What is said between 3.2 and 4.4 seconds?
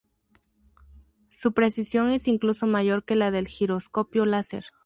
del giroscopio